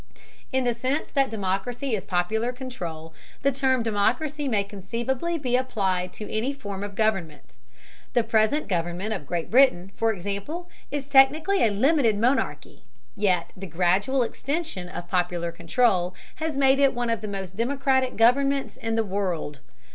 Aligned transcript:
In 0.51 0.63
the 0.63 0.73
sense 0.73 1.11
that 1.11 1.29
democracy 1.29 1.93
is 1.93 2.03
popular 2.05 2.51
control, 2.51 3.13
the 3.43 3.51
term 3.51 3.83
democracy 3.83 4.47
may 4.47 4.63
conceivably 4.63 5.37
be 5.37 5.55
applied 5.55 6.11
to 6.13 6.27
any 6.31 6.53
form 6.53 6.83
of 6.83 6.95
government. 6.95 7.55
The 8.13 8.23
present 8.23 8.67
government 8.67 9.13
of 9.13 9.27
Great 9.27 9.51
Britain, 9.51 9.91
for 9.95 10.11
example, 10.11 10.67
is 10.89 11.05
technically 11.07 11.63
a 11.63 11.69
limited 11.69 12.17
monarchy, 12.17 12.85
yet 13.15 13.53
the 13.55 13.67
gradual 13.67 14.23
extension 14.23 14.89
of 14.89 15.07
popular 15.07 15.51
control 15.51 16.15
has 16.37 16.57
made 16.57 16.79
it 16.79 16.95
one 16.95 17.11
of 17.11 17.21
the 17.21 17.27
most 17.27 17.55
democratic 17.55 18.17
governments 18.17 18.77
in 18.77 18.95
the 18.95 19.05
world. 19.05 19.59